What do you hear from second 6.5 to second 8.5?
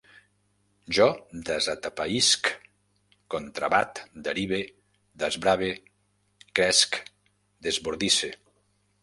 cresc, desbordisse